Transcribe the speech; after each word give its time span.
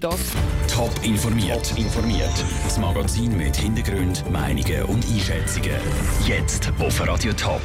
Das 0.00 0.32
Top 0.66 0.90
informiert. 1.02 1.76
informiert. 1.76 2.32
Das 2.64 2.78
Magazin 2.78 3.36
mit 3.36 3.54
Hintergrund, 3.54 4.24
Meinungen 4.30 4.84
und 4.84 5.04
Einschätzungen. 5.04 5.76
Jetzt 6.26 6.72
auf 6.78 7.06
Radio 7.06 7.34
Top. 7.34 7.60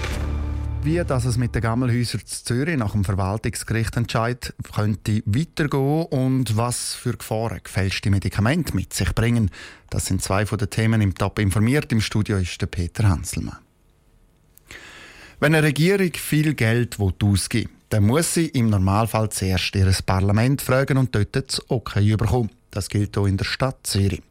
Wie 0.84 1.02
dass 1.06 1.24
es 1.24 1.38
mit 1.38 1.56
den 1.56 1.62
Gammelhäusern 1.62 2.26
zu 2.26 2.44
Zürich 2.44 2.76
nach 2.76 2.92
dem 2.92 3.06
Verwaltungsgericht 3.06 3.96
entscheidet, 3.96 4.54
könnte 4.74 5.24
weitergehen 5.26 6.08
und 6.08 6.58
was 6.58 6.94
für 6.94 7.16
Gefahren 7.16 7.62
gefälschte 7.64 8.10
Medikamente 8.10 8.76
mit 8.76 8.94
sich 8.94 9.16
bringen. 9.16 9.50
Das 9.90 10.08
sind 10.08 10.22
zwei 10.22 10.46
von 10.46 10.58
den 10.58 10.70
Themen 10.70 11.00
im 11.00 11.16
Top 11.16 11.40
informiert. 11.40 11.90
Im 11.94 12.02
Studio 12.02 12.36
ist 12.36 12.60
der 12.60 12.68
Peter 12.68 13.08
Hanselmann. 13.08 13.60
Wenn 15.40 15.56
eine 15.56 15.66
Regierung 15.66 16.12
viel 16.14 16.54
Geld 16.54 16.98
ausgibt, 17.00 17.75
dann 17.90 18.06
muss 18.06 18.34
sie 18.34 18.48
im 18.48 18.70
Normalfall 18.70 19.30
zuerst 19.30 19.76
ihr 19.76 19.92
Parlament 20.06 20.62
fragen 20.62 20.98
und 20.98 21.14
dort 21.14 21.36
das 21.36 21.62
Okay 21.70 22.16
bekommen. 22.16 22.50
Das 22.72 22.90
gilt 22.90 23.18
auch 23.18 23.26
in 23.26 23.38
der 23.38 23.46
Stadt 23.46 23.78
Zürich. 23.84 24.22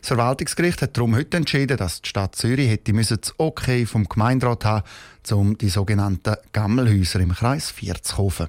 Das 0.00 0.08
Verwaltungsgericht 0.08 0.80
hat 0.80 0.96
darum 0.96 1.14
heute 1.14 1.36
entschieden, 1.36 1.76
dass 1.76 2.00
die 2.00 2.08
Stadt 2.08 2.34
Zürich 2.34 2.70
hätte 2.70 2.94
das 2.94 3.34
Okay 3.36 3.84
vom 3.84 4.08
Gemeinderat 4.08 4.64
haben, 4.64 4.84
um 5.32 5.58
die 5.58 5.68
sogenannten 5.68 6.36
Gammelhäuser 6.52 7.20
im 7.20 7.34
Kreis 7.34 7.70
4 7.70 8.02
zu 8.02 8.16
kaufen. 8.16 8.46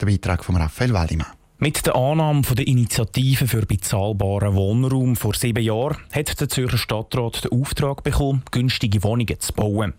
Der 0.00 0.06
Beitrag 0.06 0.44
von 0.44 0.56
Raphael 0.56 0.92
Wallimann. 0.92 1.39
Mit 1.62 1.84
der 1.84 1.94
Annahme 1.94 2.40
der 2.40 2.66
Initiative 2.66 3.46
für 3.46 3.66
bezahlbaren 3.66 4.54
Wohnraum 4.54 5.14
vor 5.14 5.34
sieben 5.34 5.62
Jahren 5.62 5.98
hat 6.10 6.40
der 6.40 6.48
Zürcher 6.48 6.78
Stadtrat 6.78 7.44
den 7.44 7.52
Auftrag 7.52 8.02
bekommen, 8.02 8.42
günstige 8.50 9.02
Wohnungen 9.02 9.38
zu 9.38 9.52
bauen. 9.52 9.92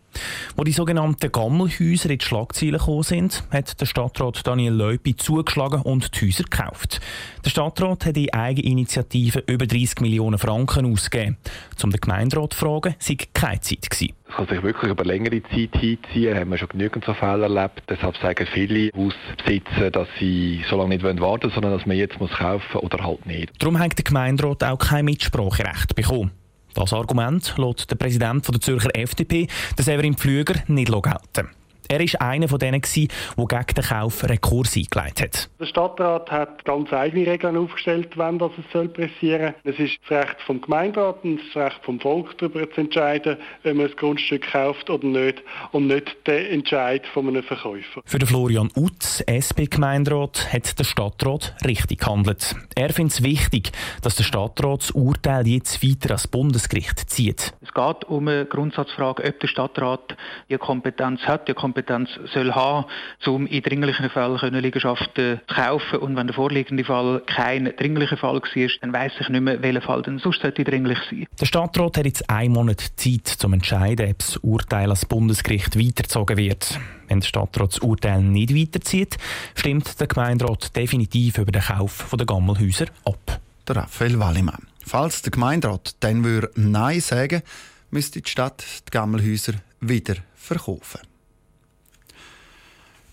Wo 0.56 0.64
die 0.64 0.72
sogenannten 0.72 1.32
Gammelhäuser 1.32 2.10
in 2.10 2.18
die 2.18 2.26
Schlagzeilen 2.26 2.80
gekommen 2.80 3.04
sind, 3.04 3.44
hat 3.52 3.80
der 3.80 3.86
Stadtrat 3.86 4.42
Daniel 4.48 4.74
Leupi 4.74 5.16
zugeschlagen 5.16 5.84
und 5.84 6.20
die 6.20 6.26
Häuser 6.26 6.46
gekauft. 6.46 7.00
Der 7.46 7.52
Stadtrat 7.52 8.08
hat 8.08 8.18
in 8.18 8.34
Eigeninitiative 8.34 9.44
über 9.46 9.68
30 9.68 10.02
Millionen 10.02 10.40
Franken 10.40 10.92
ausgegeben. 10.92 11.38
Um 11.84 11.92
den 11.92 12.02
Gemeinderat 12.02 12.54
zu 12.54 12.60
fragen, 12.60 12.96
sei 12.98 13.18
keine 13.36 13.62
Zeit 13.62 13.88
gewesen. 13.88 14.16
Kann 14.36 14.48
sich 14.48 14.64
wirklich 14.64 14.92
über 14.92 15.04
längere 15.04 15.44
Zeit 15.44 15.76
hinziehen, 15.76 16.36
haben 16.38 16.52
wir 16.52 16.58
schon 16.58 16.70
genügend 16.70 17.06
so 17.06 17.14
Fälle 17.14 17.44
erlebt. 17.44 17.84
Deshalb 17.90 18.18
sagen 18.18 18.48
viele 18.52 18.92
Hausbesitzer, 18.96 19.92
dass 19.92 20.08
sie 20.20 20.64
so 20.70 20.78
lange 20.78 20.90
nicht 20.90 21.04
warten 21.04 21.20
wollen, 21.20 21.52
sondern 21.54 21.74
dass 21.74 21.86
man 21.86 21.98
jetzt 21.98 22.20
muss 22.20 22.32
kaufen 22.32 22.78
oder 22.78 23.04
halt 23.04 23.26
nicht. 23.26 23.52
Darum 23.60 23.78
hat 23.78 23.98
der 23.98 24.04
Gemeinderat 24.04 24.64
auch 24.64 24.78
kein 24.78 25.06
Mitspracherecht 25.06 25.96
bekommen. 25.96 26.32
Das 26.74 26.94
Argument 26.94 27.54
lässt 27.58 27.92
der 27.92 27.96
Präsident 27.98 28.48
der 28.48 28.62
Zürcher 28.62 28.96
FDP, 28.96 29.48
Severin 29.78 30.16
Pflüger, 30.16 30.56
nicht 30.68 30.92
gelten. 30.92 31.50
Er 31.92 32.00
war 32.00 32.22
einer 32.22 32.48
von 32.48 32.58
denen, 32.58 32.82
der 32.82 32.88
gegen 32.88 33.76
den 33.76 33.84
Kauf 33.84 34.24
Rekurs 34.24 34.78
eingeleitet 34.78 35.22
hat. 35.22 35.50
Der 35.60 35.66
Stadtrat 35.66 36.32
hat 36.32 36.64
ganz 36.64 36.94
eigene 36.94 37.28
Regeln 37.28 37.58
aufgestellt, 37.58 38.12
wann 38.16 38.40
das 38.40 38.52
es 38.58 38.64
soll 38.72 38.88
pressieren 38.88 39.54
soll. 39.62 39.74
Es 39.74 39.78
ist 39.78 40.00
das 40.08 40.20
Recht 40.20 40.42
vom 40.46 40.62
Gemeinderat 40.62 41.22
und 41.26 41.42
das 41.54 41.64
Recht 41.66 41.84
vom 41.84 42.00
Volk 42.00 42.38
darüber 42.38 42.72
zu 42.72 42.80
entscheiden, 42.80 43.36
ob 43.66 43.74
man 43.74 43.88
ein 43.88 43.96
Grundstück 43.98 44.50
kauft 44.54 44.90
oder 44.90 45.06
nicht 45.06 45.44
und 45.74 45.88
nicht 45.88 46.16
der 46.28 46.50
Entscheid 46.52 47.06
von 47.08 47.28
einem 47.28 47.44
Verkäufer. 47.44 48.02
Für 48.06 48.20
den 48.20 48.28
Florian 48.30 48.70
Utz, 48.74 49.22
SP-Gemeinderat, 49.28 50.54
hat 50.54 50.80
der 50.80 50.86
Stadtrat 50.86 51.58
richtig 51.66 52.00
gehandelt. 52.00 52.56
Er 52.74 52.94
findet 52.94 53.16
es 53.16 53.24
wichtig, 53.24 53.74
dass 54.02 54.16
der 54.16 54.24
Stadtrat 54.24 54.84
das 54.84 54.92
Urteil 54.92 55.46
jetzt 55.46 55.84
weiter 55.84 56.12
ans 56.12 56.30
Bundesgericht 56.30 57.10
zieht. 57.10 57.54
Es 57.60 57.74
geht 57.74 58.06
um 58.06 58.30
eine 58.30 58.46
Grundsatzfrage, 58.46 59.26
ob 59.26 59.40
der 59.42 59.48
Stadtrat 59.50 60.16
die 60.50 60.58
Kompetenz 60.58 61.20
hat, 61.24 61.50
die 61.50 61.54
Kompetenz 61.54 61.81
Kompetenz 61.82 62.10
soll 62.34 62.54
haben, 62.54 62.86
um 63.26 63.48
in 63.48 63.62
dringlichen 63.62 64.10
Fällen 64.10 64.54
Liegenschaften 64.54 65.40
zu 65.48 65.56
kaufen. 65.56 66.00
Und 66.00 66.16
wenn 66.16 66.28
der 66.28 66.36
vorliegende 66.36 66.84
Fall 66.84 67.22
kein 67.26 67.66
dringlicher 67.76 68.18
Fall 68.18 68.42
war, 68.42 68.68
dann 68.82 68.94
weiss 68.94 69.14
ich 69.20 69.30
nicht 69.30 69.42
mehr, 69.42 69.62
welcher 69.62 69.82
Fall 69.82 70.02
denn 70.02 70.20
sonst 70.20 70.42
sollte 70.42 70.64
dringlich 70.64 71.00
sein. 71.10 71.26
Der 71.40 71.46
Stadtrat 71.46 71.98
hat 71.98 72.06
jetzt 72.06 72.30
einen 72.30 72.54
Monat 72.54 72.82
Zeit, 72.96 73.38
um 73.44 73.52
zu 73.52 73.52
entscheiden, 73.52 74.10
ob 74.10 74.20
das 74.20 74.38
Urteil 74.38 74.86
ans 74.86 75.06
Bundesgericht 75.06 75.78
weitergezogen 75.78 76.38
wird. 76.38 76.80
Wenn 77.08 77.20
der 77.20 77.28
Stadtrat 77.28 77.74
das 77.74 77.80
Urteil 77.80 78.22
nicht 78.22 78.56
weiterzieht, 78.56 79.18
stimmt 79.56 80.00
der 80.00 80.08
Gemeinderat 80.08 80.76
definitiv 80.76 81.38
über 81.38 81.52
den 81.52 81.62
Kauf 81.62 82.08
der 82.18 82.26
Gammelhäuser 82.26 82.86
ab. 83.06 83.40
Der 83.68 83.76
Raphael 83.76 84.20
Wallimann. 84.20 84.68
Falls 84.86 85.22
der 85.22 85.32
Gemeinderat 85.32 85.96
dann 86.00 86.24
würde 86.24 86.52
Nein 86.56 87.00
sagen 87.02 87.44
müsste 87.92 88.22
die 88.22 88.30
Stadt 88.30 88.64
die 88.88 88.92
Gammelhäuser 88.92 89.54
wieder 89.82 90.16
verkaufen. 90.36 91.11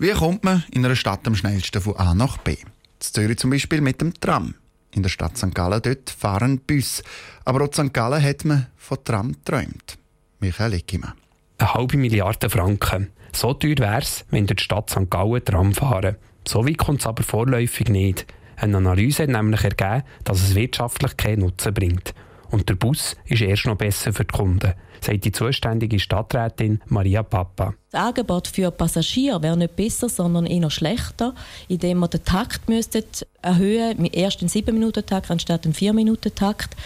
Wie 0.00 0.12
kommt 0.12 0.44
man 0.44 0.62
in 0.70 0.84
einer 0.84 0.94
Stadt 0.94 1.26
am 1.26 1.34
schnellsten 1.34 1.82
von 1.82 1.97
A 1.97 2.14
nach 2.14 2.36
B? 2.38 2.53
In 2.53 2.66
Zürich 3.00 3.36
zum 3.38 3.50
Beispiel 3.50 3.81
mit 3.81 4.00
dem 4.00 4.14
Tram. 4.14 4.54
In 4.92 5.03
der 5.03 5.10
Stadt 5.10 5.36
St. 5.36 5.53
Gallen 5.53 5.82
dort 5.82 6.10
fahren 6.10 6.60
Bus. 6.60 7.03
Aber 7.44 7.62
auch 7.62 7.66
in 7.66 7.88
St. 7.88 7.92
Gallen 7.92 8.22
hat 8.22 8.44
man 8.44 8.69
von 8.76 8.98
Tram 9.03 9.32
geträumt. 9.32 9.98
Michael 10.38 10.75
Eckimann. 10.75 11.14
Eine 11.59 11.75
halbe 11.75 11.97
Milliarde 11.97 12.48
Franken. 12.48 13.09
So 13.32 13.54
teuer 13.54 13.78
wäre 13.78 13.98
es, 13.98 14.25
wenn 14.31 14.47
die 14.47 14.54
Stadt 14.56 14.88
St. 14.88 15.10
Gallen 15.10 15.44
Tram 15.44 15.75
fahren. 15.75 16.15
So 16.47 16.65
weit 16.65 16.78
kommt 16.78 17.00
es 17.00 17.06
aber 17.06 17.25
vorläufig 17.25 17.88
nicht. 17.88 18.25
Eine 18.54 18.76
Analyse 18.76 19.25
hat 19.25 19.30
nämlich 19.30 19.65
ergeben, 19.65 20.04
dass 20.22 20.41
es 20.44 20.54
wirtschaftlich 20.54 21.16
keinen 21.16 21.41
Nutzen 21.41 21.75
bringt. 21.75 22.15
Und 22.50 22.69
der 22.69 22.75
Bus 22.76 23.16
ist 23.26 23.42
erst 23.42 23.66
noch 23.66 23.76
besser 23.76 24.12
für 24.12 24.25
die 24.25 24.36
Kunden 24.36 24.75
sagt 25.04 25.25
die 25.25 25.32
zuständige 25.32 25.98
Stadträtin 25.98 26.81
Maria 26.86 27.22
Papa. 27.22 27.75
Das 27.91 28.00
Angebot 28.00 28.48
für 28.48 28.70
Passagiere 28.70 29.42
wäre 29.42 29.56
nicht 29.56 29.76
besser, 29.76 30.09
sondern 30.09 30.47
eher 30.47 30.70
schlechter, 30.70 31.34
indem 31.69 31.98
man 31.98 32.10
den 32.10 32.25
Takt 32.25 32.69
müsste 32.69 33.04
erhöhen 33.42 34.04
erst 34.06 34.42
in 34.42 34.48
7-Minuten-Takt 34.48 35.31
anstatt 35.31 35.66
in 35.66 35.75
4-Minuten-Takt. 35.75 36.76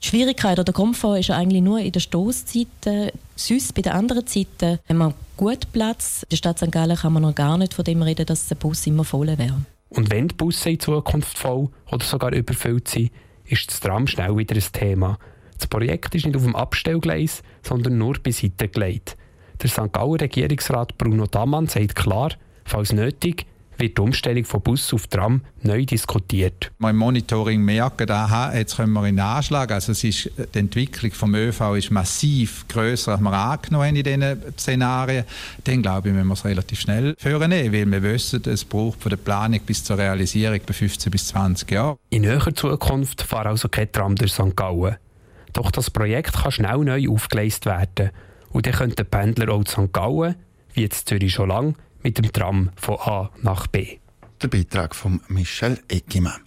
Die 0.00 0.06
Schwierigkeit 0.06 0.58
oder 0.58 0.64
der 0.64 0.74
Komfort 0.74 1.18
ist 1.18 1.30
eigentlich 1.30 1.62
nur 1.62 1.80
in 1.80 1.90
der 1.90 2.00
Stoßzeiten. 2.00 3.10
Sonst 3.34 3.74
bei 3.74 3.82
den 3.82 3.92
anderen 3.92 4.26
Zeiten 4.26 4.78
haben 4.88 4.98
wir 4.98 5.14
gut 5.36 5.72
Platz. 5.72 6.22
In 6.22 6.28
der 6.30 6.36
Stadt 6.36 6.58
St. 6.58 6.70
Gallen 6.70 6.96
kann 6.96 7.12
man 7.12 7.22
noch 7.22 7.34
gar 7.34 7.58
nicht 7.58 7.74
von 7.74 7.84
dem 7.84 8.02
reden, 8.02 8.26
dass 8.26 8.46
der 8.46 8.54
Bus 8.54 8.86
immer 8.86 9.02
voll 9.02 9.26
wäre. 9.26 9.60
Und 9.88 10.10
wenn 10.10 10.28
die 10.28 10.34
Busse 10.36 10.70
in 10.70 10.78
Zukunft 10.78 11.36
voll 11.36 11.68
oder 11.90 12.04
sogar 12.04 12.32
überfüllt 12.32 12.86
sind, 12.88 13.10
ist 13.48 13.70
das 13.70 13.80
Tram 13.80 14.06
schnell 14.06 14.36
wieder 14.36 14.54
ein 14.54 14.72
Thema. 14.72 15.18
Das 15.56 15.66
Projekt 15.66 16.14
ist 16.14 16.26
nicht 16.26 16.36
auf 16.36 16.44
dem 16.44 16.56
Abstellgleis, 16.56 17.42
sondern 17.62 17.98
nur 17.98 18.14
beiseite 18.22 18.68
gelegt. 18.68 19.16
Der 19.60 19.68
St. 19.68 19.92
Gauer 19.92 20.20
Regierungsrat 20.20 20.96
Bruno 20.98 21.26
Damann 21.26 21.66
sagt 21.66 21.96
klar, 21.96 22.30
falls 22.64 22.92
nötig, 22.92 23.46
wird 23.78 23.96
die 23.96 24.02
Umstellung 24.02 24.44
von 24.44 24.60
Bus 24.60 24.92
auf 24.92 25.06
Tram 25.06 25.42
neu 25.62 25.84
diskutiert. 25.84 26.70
Wir 26.78 26.90
im 26.90 26.96
Monitoring 26.96 27.62
merken, 27.62 28.10
aha, 28.10 28.54
jetzt 28.54 28.76
können 28.76 28.92
wir 28.92 29.06
in 29.06 29.20
Anschlag. 29.20 29.70
Also 29.70 29.92
es 29.92 30.04
ist, 30.04 30.30
die 30.54 30.58
Entwicklung 30.58 31.12
vom 31.12 31.34
ÖV 31.34 31.74
ist 31.76 31.90
massiv 31.90 32.66
grösser, 32.68 33.12
als 33.12 33.20
wir 33.20 33.32
angenommen 33.32 33.86
haben 33.86 33.96
in 33.96 34.02
diesen 34.02 34.58
Szenarien. 34.58 35.24
Dann 35.64 35.82
glaube 35.82 36.08
ich, 36.08 36.14
müssen 36.14 36.28
wir 36.28 36.34
es 36.34 36.44
relativ 36.44 36.80
schnell 36.80 37.14
vornehmen, 37.18 37.72
weil 37.72 37.86
wir 37.90 38.02
wissen, 38.02 38.42
es 38.46 38.64
braucht 38.64 39.00
von 39.00 39.10
der 39.10 39.16
Planung 39.16 39.60
bis 39.64 39.84
zur 39.84 39.98
Realisierung 39.98 40.60
bei 40.66 40.72
15 40.72 41.10
bis 41.10 41.28
20 41.28 41.70
Jahren. 41.70 41.96
In 42.10 42.22
näherer 42.22 42.54
Zukunft 42.54 43.22
fahren 43.22 43.48
also 43.48 43.68
kein 43.68 43.90
Tram 43.92 44.14
durch 44.16 44.32
St. 44.32 44.56
Gallen. 44.56 44.96
Doch 45.52 45.70
das 45.70 45.90
Projekt 45.90 46.34
kann 46.34 46.52
schnell 46.52 46.78
neu 46.78 47.08
aufgeleistet 47.08 47.66
werden. 47.66 48.10
Und 48.50 48.66
dann 48.66 48.74
könnten 48.74 49.06
Pendler 49.06 49.52
auch 49.52 49.66
St. 49.66 49.92
Gallen, 49.92 50.36
wie 50.74 50.82
jetzt 50.82 51.08
Zürich 51.08 51.32
schon 51.32 51.48
lange, 51.48 51.74
mit 52.08 52.16
dem 52.16 52.32
Tram 52.32 52.70
von 52.76 52.96
A 53.00 53.30
nach 53.42 53.66
B. 53.66 53.98
Der 54.40 54.48
Beitrag 54.48 54.94
von 54.94 55.20
Michel 55.28 55.78
Eckimann. 55.88 56.40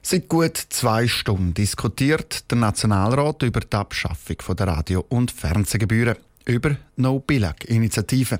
Seit 0.00 0.28
gut 0.28 0.56
zwei 0.56 1.08
Stunden 1.08 1.54
diskutiert 1.54 2.48
der 2.48 2.58
Nationalrat 2.58 3.42
über 3.42 3.60
die 3.60 3.76
Abschaffung 3.76 4.36
der 4.56 4.68
Radio- 4.68 5.04
und 5.08 5.32
Fernsehgebühren, 5.32 6.16
über 6.44 6.76
No-Billag-Initiative. 6.94 8.38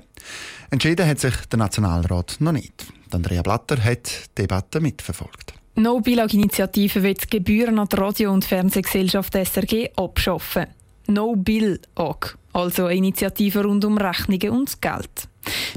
Entschieden 0.69 1.05
hat 1.05 1.19
sich 1.19 1.35
der 1.51 1.59
Nationalrat 1.59 2.37
noch 2.39 2.53
nicht. 2.53 2.85
Andrea 3.11 3.41
Blatter 3.41 3.83
hat 3.83 4.07
die 4.07 4.43
Debatte 4.43 4.79
mitverfolgt. 4.79 5.53
No 5.75 5.99
Bilag 5.99 6.33
Initiative 6.33 7.03
will 7.03 7.13
die 7.13 7.29
Gebühren 7.29 7.77
an 7.77 7.89
die 7.91 7.95
Radio- 7.97 8.31
und 8.31 8.45
Fernsehgesellschaft 8.45 9.33
SRG 9.33 9.89
abschaffen. 9.97 10.67
No 11.07 11.35
Bill 11.35 11.81
auch, 11.95 12.19
also 12.53 12.85
eine 12.85 12.95
Initiative 12.95 13.63
rund 13.63 13.83
um 13.85 13.97
Rechnungen 13.97 14.49
und 14.51 14.81
Geld. 14.81 15.27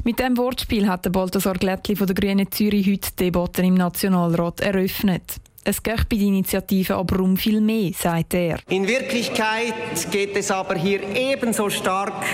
Mit 0.03 0.19
dem 0.19 0.37
Wortspiel 0.37 0.87
hat 0.87 1.05
der 1.05 1.11
Balthasar 1.11 1.55
Glättli 1.55 1.95
von 1.95 2.07
der 2.07 2.15
Grünen 2.15 2.51
Zürich 2.51 2.87
heute 2.87 3.11
Debatten 3.19 3.65
im 3.65 3.75
Nationalrat 3.75 4.61
eröffnet. 4.61 5.23
Es 5.63 5.83
geht 5.83 6.09
bei 6.09 6.17
der 6.17 6.25
Initiative 6.25 6.95
aber 6.95 7.19
um 7.19 7.37
viel 7.37 7.61
mehr, 7.61 7.91
sagt 7.95 8.33
er. 8.33 8.57
In 8.69 8.87
Wirklichkeit 8.87 9.75
geht 10.09 10.35
es 10.35 10.49
aber 10.49 10.75
hier 10.75 11.01
ebenso 11.15 11.69
stark 11.69 12.25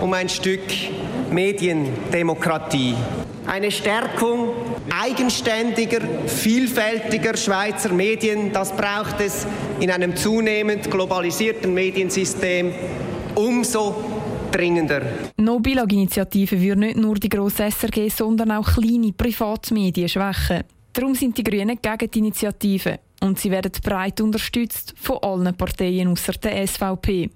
um 0.00 0.12
ein 0.12 0.28
Stück 0.28 0.62
Mediendemokratie. 1.30 2.94
Eine 3.46 3.72
Stärkung 3.72 4.50
eigenständiger, 4.88 6.00
vielfältiger 6.26 7.36
Schweizer 7.36 7.92
Medien, 7.92 8.52
das 8.52 8.72
braucht 8.72 9.20
es 9.20 9.46
in 9.80 9.90
einem 9.90 10.14
zunehmend 10.14 10.88
globalisierten 10.88 11.74
Mediensystem 11.74 12.72
umso 13.34 14.15
dringender. 14.56 15.02
No-Bilag-Initiative 15.36 16.60
würde 16.60 16.80
nicht 16.80 16.96
nur 16.96 17.16
die 17.16 17.28
grosse 17.28 17.70
SRG, 17.70 18.08
sondern 18.08 18.52
auch 18.52 18.74
kleine 18.74 19.12
Privatmedien 19.12 20.08
schwächen. 20.08 20.64
Darum 20.92 21.14
sind 21.14 21.36
die 21.36 21.44
Grünen 21.44 21.78
gegen 21.80 22.10
die 22.10 22.18
Initiative 22.18 22.98
und 23.20 23.38
sie 23.38 23.50
werden 23.50 23.72
breit 23.82 24.20
unterstützt 24.20 24.94
von 24.96 25.18
allen 25.18 25.54
Parteien 25.54 26.08
außer 26.08 26.32
der 26.32 26.66
SVP. 26.66 27.30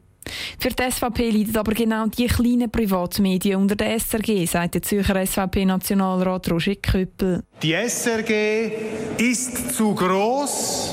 Für 0.59 0.69
die 0.71 0.91
SVP 0.91 1.31
leiden 1.31 1.57
aber 1.57 1.73
genau 1.73 2.07
die 2.07 2.27
kleinen 2.27 2.71
Privatmedien 2.71 3.57
unter 3.57 3.77
der 3.77 3.99
SRG, 3.99 4.47
sagt 4.47 4.75
der 4.75 4.83
Zürcher 4.83 5.27
SVP-Nationalrat 5.27 6.51
Roger 6.51 6.77
Köppel. 6.77 7.43
Die 7.63 7.73
SRG 7.73 8.71
ist 9.19 9.75
zu 9.75 9.95
groß 9.95 10.90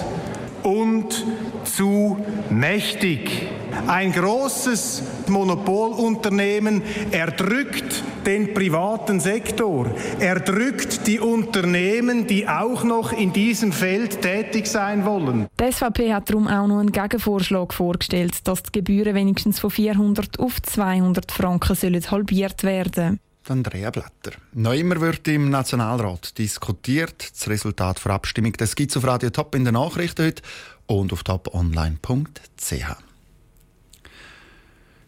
und 0.67 1.25
zu 1.63 2.17
mächtig. 2.49 3.47
Ein 3.87 4.11
großes 4.11 5.03
Monopolunternehmen 5.29 6.81
erdrückt 7.11 8.03
den 8.25 8.53
privaten 8.53 9.21
Sektor, 9.21 9.89
erdrückt 10.19 11.07
die 11.07 11.21
Unternehmen, 11.21 12.27
die 12.27 12.49
auch 12.49 12.83
noch 12.83 13.13
in 13.13 13.31
diesem 13.31 13.71
Feld 13.71 14.21
tätig 14.21 14.67
sein 14.67 15.05
wollen. 15.05 15.47
Die 15.57 15.71
SVP 15.71 16.13
hat 16.13 16.29
darum 16.29 16.47
auch 16.49 16.67
noch 16.67 16.79
einen 16.79 16.91
Gegenvorschlag 16.91 17.73
vorgestellt, 17.73 18.45
dass 18.45 18.63
die 18.63 18.73
Gebühren 18.73 19.15
wenigstens 19.15 19.59
von 19.59 19.69
400 19.69 20.37
auf 20.39 20.61
200 20.61 21.31
Franken 21.31 21.75
sollen 21.75 22.11
halbiert 22.11 22.63
werden 22.63 23.21
Andrea 23.49 23.89
Blatter. 23.91 24.31
Noch 24.53 24.73
immer 24.73 24.99
wird 25.01 25.27
im 25.27 25.49
Nationalrat 25.49 26.37
diskutiert. 26.37 27.31
Das 27.31 27.47
Resultat 27.47 28.03
der 28.03 28.11
Abstimmung 28.13 28.53
das 28.53 28.75
gibt 28.75 28.91
es 28.91 28.97
auf 28.97 29.05
Radio 29.05 29.29
Top 29.29 29.55
in 29.55 29.65
den 29.65 29.73
Nachrichten 29.73 30.25
heute 30.25 30.41
und 30.85 31.13
auf 31.13 31.23
toponline.ch. 31.23 33.07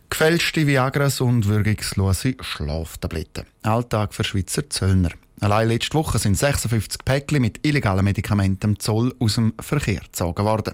Gefälschte 0.10 0.68
Viagras 0.68 1.22
und 1.22 1.48
wirkungslose 1.48 2.36
Schlaftabletten. 2.42 3.46
Alltag 3.62 4.14
für 4.14 4.24
Schweizer 4.24 4.70
Zöllner. 4.70 5.12
Allein 5.40 5.70
letzte 5.70 5.94
Woche 5.94 6.20
sind 6.20 6.38
56 6.38 7.06
Päckchen 7.06 7.42
mit 7.42 7.66
illegalen 7.66 8.04
Medikamenten 8.04 8.72
im 8.72 8.80
Zoll 8.80 9.16
aus 9.20 9.36
dem 9.36 9.54
Verkehr 9.62 10.02
gezogen 10.02 10.44
worden. 10.44 10.74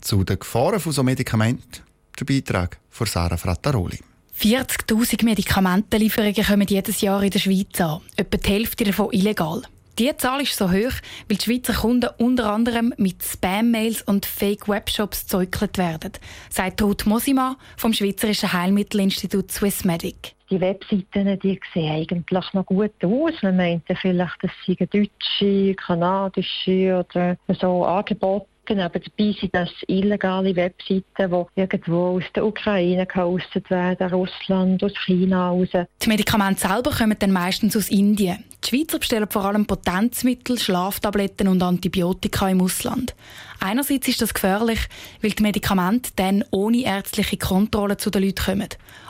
Zu 0.00 0.22
den 0.22 0.38
Gefahren 0.38 0.78
von 0.78 0.92
so 0.92 1.02
Medikamenten 1.02 1.82
der 2.18 2.24
Beitrag 2.24 2.78
von 2.90 3.06
Sarah 3.06 3.36
Frattaroli. 3.36 3.98
40.000 4.40 5.24
Medikamentenlieferungen 5.24 6.44
kommen 6.44 6.68
jedes 6.68 7.00
Jahr 7.00 7.20
in 7.24 7.30
der 7.30 7.40
Schweiz 7.40 7.80
an. 7.80 8.00
Etwa 8.16 8.36
die 8.36 8.48
Hälfte 8.48 8.84
davon 8.84 9.10
illegal. 9.10 9.62
Die 9.98 10.16
Zahl 10.16 10.42
ist 10.42 10.54
so 10.54 10.70
hoch, 10.70 10.92
weil 11.28 11.38
die 11.38 11.44
Schweizer 11.44 11.74
Kunden 11.74 12.08
unter 12.18 12.52
anderem 12.52 12.94
mit 12.98 13.20
Spam-Mails 13.20 14.02
und 14.02 14.26
Fake-Webshops 14.26 15.26
zeugt 15.26 15.76
werden, 15.76 16.12
sagt 16.50 16.80
Ruth 16.80 17.04
Mosima 17.04 17.56
vom 17.76 17.92
Schweizerischen 17.92 18.52
Heilmittelinstitut 18.52 19.50
Swissmedic. 19.50 20.36
Die 20.50 20.60
Webseiten 20.60 21.36
die 21.40 21.60
sehen 21.74 21.90
eigentlich 21.90 22.52
noch 22.52 22.66
gut 22.66 22.92
aus. 23.02 23.42
Man 23.42 23.56
meint 23.56 23.82
vielleicht, 24.00 24.36
das 24.40 24.52
seien 24.64 24.88
deutsche, 24.88 25.74
kanadische 25.74 27.04
oder 27.04 27.36
so 27.60 27.84
Angebote 27.84 28.46
aber 28.70 28.98
dabei 28.98 29.34
sind 29.40 29.54
das 29.54 29.70
illegale 29.86 30.54
Webseiten, 30.54 31.04
die 31.16 31.60
irgendwo 31.60 32.16
aus 32.16 32.24
der 32.34 32.44
Ukraine 32.44 33.06
gehostet 33.06 33.70
werden, 33.70 34.08
Russland, 34.10 34.82
aus 34.82 34.92
China 35.04 35.48
raus. 35.48 35.68
Die 36.02 36.08
Medikamente 36.08 36.60
selber 36.60 36.90
kommen 36.90 37.16
dann 37.18 37.32
meistens 37.32 37.76
aus 37.76 37.88
Indien. 37.88 38.44
Die 38.64 38.68
Schweizer 38.68 38.98
bestellen 38.98 39.28
vor 39.30 39.44
allem 39.44 39.66
Potenzmittel, 39.66 40.58
Schlaftabletten 40.58 41.48
und 41.48 41.62
Antibiotika 41.62 42.48
im 42.48 42.60
Ausland. 42.60 43.14
Einerseits 43.60 44.08
ist 44.08 44.20
das 44.20 44.34
gefährlich, 44.34 44.80
weil 45.22 45.30
die 45.30 45.42
Medikamente 45.42 46.10
dann 46.16 46.44
ohne 46.50 46.84
ärztliche 46.84 47.36
Kontrolle 47.36 47.96
zu 47.96 48.10
den 48.10 48.22
Leuten 48.22 48.44
kommen. 48.44 48.68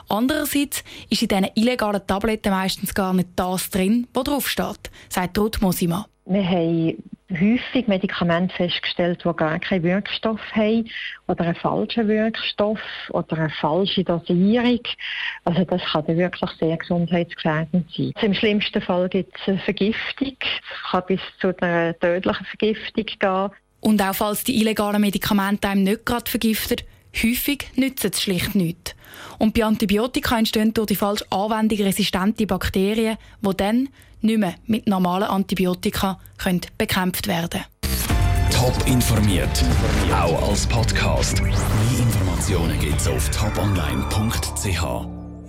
Andererseits 0.09 0.83
ist 1.09 1.21
in 1.21 1.27
diesen 1.27 1.47
illegalen 1.55 2.05
Tabletten 2.05 2.49
meistens 2.49 2.93
gar 2.93 3.13
nicht 3.13 3.29
das 3.35 3.69
drin, 3.69 4.07
was 4.13 4.23
draufsteht, 4.23 4.89
sagt 5.07 5.37
Ruth 5.37 5.61
Mosima. 5.61 6.07
Wir 6.25 6.47
haben 6.47 7.03
häufig 7.31 7.87
Medikamente 7.87 8.55
festgestellt, 8.55 9.23
die 9.23 9.35
gar 9.35 9.59
keinen 9.59 9.83
Wirkstoff 9.83 10.39
haben 10.53 10.89
oder 11.27 11.45
einen 11.45 11.55
falschen 11.55 12.07
Wirkstoff 12.07 12.79
oder 13.11 13.37
eine 13.37 13.49
falsche 13.61 14.03
Dosierung. 14.03 14.79
Also 15.45 15.63
das 15.63 15.81
kann 15.91 16.05
dann 16.07 16.17
wirklich 16.17 16.49
sehr 16.59 16.77
gesundheitsgefährdend 16.77 17.87
sein. 17.95 18.13
Im 18.21 18.33
schlimmsten 18.33 18.81
Fall 18.81 19.09
gibt 19.09 19.35
es 19.39 19.47
eine 19.47 19.59
Vergiftung. 19.59 20.37
Es 20.41 20.91
kann 20.91 21.03
bis 21.07 21.21
zu 21.39 21.55
einer 21.61 21.97
tödlichen 21.99 22.45
Vergiftung 22.45 23.05
gehen. 23.05 23.49
Und 23.81 24.01
auch 24.01 24.15
falls 24.15 24.43
die 24.43 24.59
illegalen 24.59 25.01
Medikamente 25.01 25.69
einem 25.69 25.83
nicht 25.83 26.05
gerade 26.05 26.29
vergiften, 26.29 26.77
häufig 27.15 27.65
nützen 27.75 28.11
sie 28.13 28.21
schlicht 28.21 28.55
nichts. 28.55 28.95
Und 29.37 29.53
bei 29.53 29.65
Antibiotika 29.65 30.37
entstehen 30.37 30.73
durch 30.73 30.87
die 30.87 30.95
falsche 30.95 31.25
Anwendung 31.31 31.79
resistente 31.79 32.45
Bakterien, 32.45 33.17
die 33.41 33.57
dann 33.57 33.89
nicht 34.21 34.39
mehr 34.39 34.55
mit 34.65 34.87
normalen 34.87 35.23
Antibiotika 35.29 36.19
können 36.37 36.61
bekämpft 36.77 37.27
werden 37.27 37.61
Top 38.51 38.75
informiert, 38.87 39.63
auch 40.11 40.49
als 40.49 40.67
Podcast. 40.67 41.41
Mehr 41.41 41.53
Informationen 41.97 42.77
gibt 42.79 42.99
es 42.99 43.07
auf 43.07 43.29
toponline.ch. 43.29 45.18